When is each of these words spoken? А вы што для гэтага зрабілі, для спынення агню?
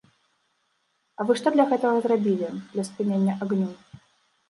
А 1.19 1.27
вы 1.27 1.37
што 1.43 1.47
для 1.57 1.65
гэтага 1.75 1.97
зрабілі, 2.09 2.53
для 2.75 2.83
спынення 2.91 3.41
агню? 3.47 3.73